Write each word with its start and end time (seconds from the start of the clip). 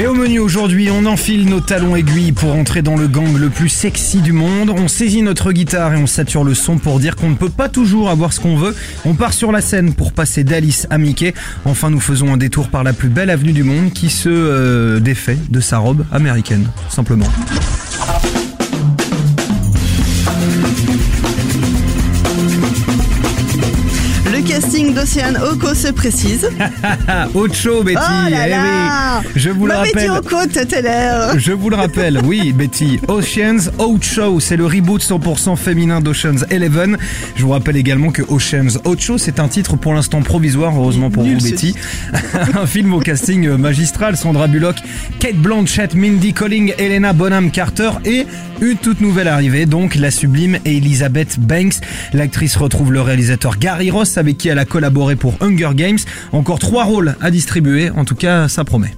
Et 0.00 0.06
au 0.06 0.14
menu 0.14 0.38
aujourd'hui, 0.38 0.90
on 0.90 1.04
enfile 1.04 1.44
nos 1.44 1.60
talons 1.60 1.94
aiguilles 1.94 2.32
pour 2.32 2.54
entrer 2.54 2.80
dans 2.80 2.96
le 2.96 3.06
gang 3.06 3.36
le 3.36 3.50
plus 3.50 3.68
sexy 3.68 4.22
du 4.22 4.32
monde. 4.32 4.70
On 4.70 4.88
saisit 4.88 5.20
notre 5.20 5.52
guitare 5.52 5.92
et 5.92 5.98
on 5.98 6.06
sature 6.06 6.42
le 6.42 6.54
son 6.54 6.78
pour 6.78 6.98
dire 7.00 7.16
qu'on 7.16 7.28
ne 7.28 7.34
peut 7.34 7.50
pas 7.50 7.68
toujours 7.68 8.08
avoir 8.08 8.32
ce 8.32 8.40
qu'on 8.40 8.56
veut. 8.56 8.74
On 9.04 9.12
part 9.12 9.34
sur 9.34 9.52
la 9.52 9.60
scène 9.60 9.92
pour 9.92 10.14
passer 10.14 10.42
d'Alice 10.42 10.86
à 10.88 10.96
Mickey. 10.96 11.34
Enfin, 11.66 11.90
nous 11.90 12.00
faisons 12.00 12.32
un 12.32 12.38
détour 12.38 12.70
par 12.70 12.82
la 12.82 12.94
plus 12.94 13.10
belle 13.10 13.28
avenue 13.28 13.52
du 13.52 13.62
monde 13.62 13.92
qui 13.92 14.08
se 14.08 14.30
euh, 14.30 15.00
défait 15.00 15.36
de 15.50 15.60
sa 15.60 15.76
robe 15.76 16.06
américaine, 16.10 16.66
simplement. 16.88 17.28
Casting 24.60 24.92
d'Océane 24.92 25.38
Oko 25.38 25.74
se 25.74 25.88
précise. 25.88 26.46
Ocho, 27.34 27.82
Betty. 27.82 27.98
Oh 27.98 28.30
là 28.30 28.46
eh 28.46 28.50
là 28.50 29.22
oui, 29.24 29.30
je 29.34 29.48
vous 29.48 29.66
le 29.66 29.72
Betty 29.72 30.06
rappelle. 30.06 30.10
Oko, 30.10 30.46
t'étais 30.52 30.82
l'air. 30.82 31.38
Je 31.38 31.52
vous 31.52 31.70
le 31.70 31.76
rappelle, 31.76 32.20
oui, 32.24 32.52
Betty. 32.52 33.00
Ocean's 33.08 33.70
Show, 34.02 34.38
c'est 34.38 34.58
le 34.58 34.66
reboot 34.66 35.02
100% 35.02 35.56
féminin 35.56 36.02
d'Ocean's 36.02 36.44
Eleven. 36.50 36.98
Je 37.36 37.42
vous 37.42 37.52
rappelle 37.52 37.76
également 37.76 38.10
que 38.10 38.20
Ocean's 38.22 38.78
Show, 38.98 39.16
c'est 39.16 39.40
un 39.40 39.48
titre 39.48 39.76
pour 39.76 39.94
l'instant 39.94 40.20
provisoire, 40.20 40.76
heureusement 40.76 41.10
pour 41.10 41.22
Nul, 41.22 41.38
vous, 41.38 41.50
Betty. 41.50 41.74
un 42.54 42.66
film 42.66 42.92
au 42.92 43.00
casting 43.00 43.48
magistral, 43.56 44.18
Sandra 44.18 44.46
Bullock, 44.46 44.76
Kate 45.20 45.36
Blanchett, 45.36 45.94
Mindy 45.94 46.34
Colling, 46.34 46.74
Helena 46.76 47.14
Bonham 47.14 47.50
Carter 47.50 47.92
et 48.04 48.26
une 48.60 48.76
toute 48.76 49.00
nouvelle 49.00 49.28
arrivée, 49.28 49.64
donc 49.64 49.94
la 49.94 50.10
sublime 50.10 50.58
Elizabeth 50.66 51.40
Banks. 51.40 51.76
L'actrice 52.12 52.56
retrouve 52.56 52.92
le 52.92 53.00
réalisateur 53.00 53.58
Gary 53.58 53.90
Ross 53.90 54.18
avec 54.18 54.36
qui 54.36 54.49
elle 54.50 54.58
a 54.58 54.64
collaboré 54.64 55.16
pour 55.16 55.34
Hunger 55.40 55.70
Games. 55.74 55.98
Encore 56.32 56.58
trois 56.58 56.84
rôles 56.84 57.14
à 57.20 57.30
distribuer, 57.30 57.90
en 57.90 58.04
tout 58.04 58.14
cas, 58.14 58.48
ça 58.48 58.64
promet. 58.64 58.94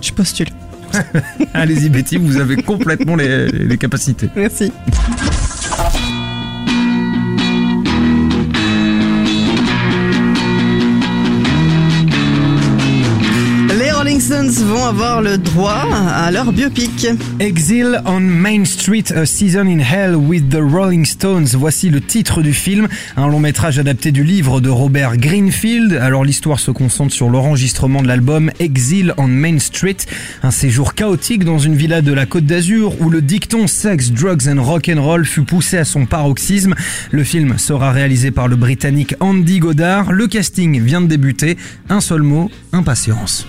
Je 0.00 0.12
postule. 0.12 0.48
Allez-y 1.54 1.88
Betty, 1.88 2.16
vous 2.16 2.38
avez 2.38 2.62
complètement 2.62 3.16
les, 3.16 3.48
les 3.48 3.78
capacités. 3.78 4.28
Merci. 4.36 4.72
Stones 14.20 14.50
vont 14.50 14.84
avoir 14.84 15.20
le 15.20 15.36
droit 15.36 15.84
à 15.92 16.30
leur 16.30 16.52
biopic. 16.52 17.06
Exile 17.38 18.00
on 18.06 18.20
Main 18.20 18.64
Street, 18.64 19.04
A 19.14 19.26
Season 19.26 19.66
in 19.66 19.78
Hell 19.78 20.16
with 20.16 20.48
the 20.48 20.58
Rolling 20.60 21.04
Stones. 21.04 21.48
Voici 21.52 21.90
le 21.90 22.00
titre 22.00 22.40
du 22.40 22.54
film, 22.54 22.88
un 23.16 23.28
long 23.28 23.40
métrage 23.40 23.78
adapté 23.78 24.12
du 24.12 24.24
livre 24.24 24.60
de 24.60 24.70
Robert 24.70 25.18
Greenfield. 25.18 25.92
Alors 25.94 26.24
l'histoire 26.24 26.60
se 26.60 26.70
concentre 26.70 27.12
sur 27.12 27.28
l'enregistrement 27.28 28.00
de 28.00 28.08
l'album 28.08 28.50
Exile 28.58 29.12
on 29.18 29.28
Main 29.28 29.58
Street, 29.58 29.96
un 30.42 30.50
séjour 30.50 30.94
chaotique 30.94 31.44
dans 31.44 31.58
une 31.58 31.74
villa 31.74 32.00
de 32.00 32.12
la 32.12 32.26
Côte 32.26 32.46
d'Azur 32.46 33.00
où 33.00 33.10
le 33.10 33.20
dicton 33.20 33.66
sex, 33.66 34.12
drugs 34.12 34.48
and 34.48 34.62
rock 34.62 34.90
and 34.94 35.02
roll 35.02 35.26
fut 35.26 35.44
poussé 35.44 35.78
à 35.78 35.84
son 35.84 36.06
paroxysme. 36.06 36.74
Le 37.10 37.24
film 37.24 37.58
sera 37.58 37.92
réalisé 37.92 38.30
par 38.30 38.48
le 38.48 38.56
britannique 38.56 39.14
Andy 39.20 39.58
Goddard. 39.58 40.12
Le 40.12 40.26
casting 40.26 40.80
vient 40.82 41.00
de 41.00 41.06
débuter. 41.06 41.58
Un 41.88 42.00
seul 42.00 42.22
mot, 42.22 42.50
impatience. 42.72 43.46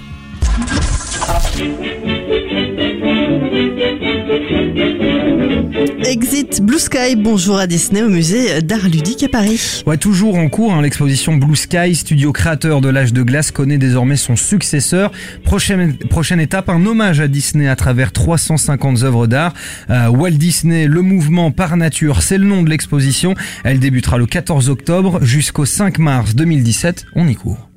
Exit 6.04 6.62
Blue 6.62 6.80
Sky, 6.80 7.16
bonjour 7.18 7.58
à 7.58 7.68
Disney 7.68 8.02
au 8.02 8.10
musée 8.10 8.62
d'art 8.62 8.88
ludique 8.88 9.24
à 9.24 9.30
Paris. 9.30 9.84
Ouais, 9.86 9.98
toujours 9.98 10.36
en 10.36 10.48
cours, 10.48 10.74
hein, 10.74 10.82
l'exposition 10.82 11.36
Blue 11.36 11.56
Sky, 11.56 11.96
studio 11.96 12.32
créateur 12.32 12.82
de 12.82 12.90
l'âge 12.90 13.14
de 13.14 13.24
glace, 13.24 13.52
connaît 13.52 13.78
désormais 13.78 14.16
son 14.16 14.36
successeur. 14.36 15.12
Prochaine, 15.44 16.40
étape, 16.40 16.70
un 16.70 16.86
hommage 16.86 17.20
à 17.20 17.28
Disney 17.28 17.68
à 17.68 17.76
travers 17.76 18.12
350 18.12 19.04
œuvres 19.04 19.28
d'art. 19.28 19.54
Euh, 19.90 20.08
Walt 20.08 20.32
Disney, 20.32 20.88
le 20.88 21.02
mouvement 21.02 21.52
par 21.52 21.76
nature, 21.78 22.22
c'est 22.22 22.38
le 22.38 22.46
nom 22.46 22.64
de 22.64 22.70
l'exposition. 22.70 23.36
Elle 23.64 23.80
débutera 23.80 24.18
le 24.18 24.26
14 24.26 24.70
octobre 24.70 25.20
jusqu'au 25.24 25.66
5 25.66 26.00
mars 26.00 26.36
2017. 26.36 27.06
On 27.16 27.28
y 27.28 27.36
court. 27.36 27.70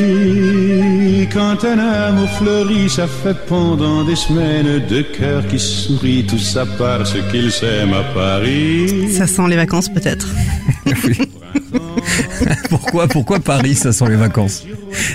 Paris, 0.00 1.28
quand 1.32 1.64
un 1.64 1.78
amour 1.78 2.28
fleurit, 2.38 2.88
ça 2.90 3.06
fait 3.06 3.36
pendant 3.48 4.04
des 4.04 4.16
semaines 4.16 4.82
deux 4.88 5.02
cœurs 5.04 5.46
qui 5.46 5.58
sourient, 5.58 6.24
tout 6.26 6.38
ça 6.38 6.66
parce 6.78 7.14
qu'ils 7.30 7.50
s'aiment 7.50 7.94
à 7.94 8.02
Paris. 8.14 9.10
Ça 9.12 9.26
sent 9.26 9.42
les 9.48 9.56
vacances 9.56 9.88
peut-être. 9.88 10.28
Pourquoi, 12.70 13.06
pourquoi 13.08 13.38
Paris, 13.40 13.74
ça 13.74 13.92
sent 13.92 14.06
les 14.08 14.16
vacances 14.16 14.64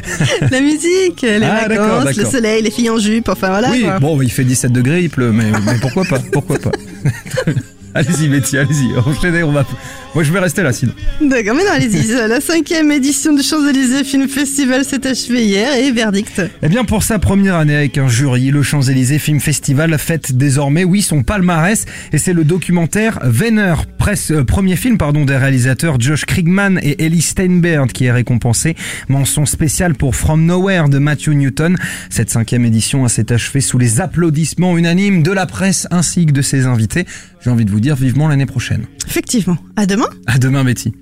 La 0.52 0.62
musique, 0.62 1.22
les 1.24 1.40
Ah, 1.44 1.68
vacances, 1.68 2.16
le 2.16 2.26
soleil, 2.26 2.62
les 2.62 2.70
filles 2.72 2.90
en 2.90 3.00
jupe, 3.00 3.30
enfin 3.30 3.50
voilà. 3.50 3.70
Oui, 3.72 3.82
quoi. 3.84 4.00
bon, 4.00 4.22
il 4.22 4.32
fait 4.32 4.44
17 4.44 4.72
degrés, 4.72 5.02
il 5.04 5.10
pleut, 5.10 5.32
mais, 5.32 5.52
mais 5.66 5.78
pourquoi 5.82 6.04
pas, 6.06 6.20
pourquoi 6.32 6.60
pas. 6.60 6.72
Allez-y, 7.96 8.28
Betty, 8.28 8.58
allez-y, 8.58 8.94
enchaînez, 8.98 9.42
on 9.42 9.54
va... 9.54 9.66
Moi, 10.14 10.24
je 10.24 10.32
vais 10.32 10.40
rester 10.40 10.64
là, 10.64 10.72
sinon. 10.72 10.94
D'accord, 11.22 11.56
mais 11.56 11.64
non, 11.64 11.72
allez-y. 11.72 12.08
La 12.08 12.40
cinquième 12.40 12.90
édition 12.92 13.34
du 13.34 13.42
Champs-Élysées 13.42 14.04
Film 14.06 14.30
Festival 14.30 14.86
s'est 14.86 15.06
achevée 15.08 15.46
hier 15.46 15.74
et 15.74 15.92
verdict. 15.92 16.42
Eh 16.62 16.70
bien, 16.70 16.86
pour 16.86 17.04
sa 17.04 17.20
première 17.20 17.56
année 17.56 17.76
avec 17.76 17.98
un 17.98 18.08
jury, 18.08 18.50
le 18.50 18.64
Champs-Élysées 18.64 19.20
Film 19.20 19.42
Festival 19.42 19.98
fête 19.98 20.34
désormais, 20.34 20.86
oui, 20.86 21.02
son 21.02 21.24
palmarès, 21.24 21.86
et 22.14 22.18
c'est 22.18 22.32
le 22.32 22.46
documentaire 22.46 23.20
Venner, 23.24 23.76
presse, 23.98 24.32
euh, 24.32 24.44
premier 24.44 24.78
film, 24.78 24.98
pardon, 24.98 25.26
des 25.26 25.36
réalisateurs 25.36 26.00
Josh 26.00 26.26
Krigman 26.26 26.80
et 26.82 27.06
Ellie 27.06 27.22
Steinberg 27.22 27.92
qui 27.92 28.06
est 28.06 28.12
récompensé. 28.12 28.76
Mention 29.10 29.46
spéciale 29.46 29.96
pour 29.96 30.16
From 30.16 30.46
Nowhere 30.46 30.90
de 30.90 30.98
Matthew 30.98 31.30
Newton. 31.30 31.78
Cette 32.10 32.30
cinquième 32.30 32.66
édition 32.66 33.08
s'est 33.08 33.34
achevée 33.34 33.62
sous 33.62 33.78
les 33.78 34.00
applaudissements 34.02 34.78
unanimes 34.78 35.24
de 35.24 35.32
la 35.32 35.46
presse 35.46 35.88
ainsi 35.92 36.26
que 36.26 36.32
de 36.32 36.42
ses 36.42 36.66
invités. 36.66 37.06
J'ai 37.46 37.52
envie 37.52 37.66
de 37.66 37.70
vous 37.70 37.80
dire 37.80 37.85
vivement 37.94 38.28
l'année 38.28 38.48
prochaine. 38.48 38.88
Effectivement. 39.08 39.58
À 39.76 39.86
demain. 39.86 40.10
À 40.26 40.40
demain, 40.40 40.64
Betty. 40.64 40.94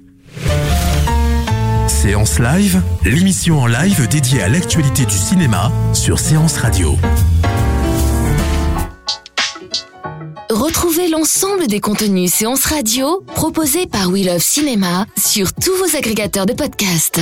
Séance 1.88 2.40
Live, 2.40 2.82
l'émission 3.06 3.62
en 3.62 3.68
live 3.68 4.10
dédiée 4.10 4.42
à 4.42 4.50
l'actualité 4.50 5.06
du 5.06 5.16
cinéma 5.16 5.72
sur 5.94 6.20
Séance 6.20 6.58
Radio. 6.58 6.98
Retrouvez 10.50 11.08
l'ensemble 11.08 11.68
des 11.68 11.80
contenus 11.80 12.34
séances 12.34 12.66
radio 12.66 13.24
proposés 13.36 13.88
par 13.88 14.10
We 14.10 14.26
Love 14.26 14.42
Cinéma 14.42 15.06
sur 15.18 15.54
tous 15.54 15.72
vos 15.78 15.98
agrégateurs 15.98 16.46
de 16.46 16.54
podcasts. 16.54 17.22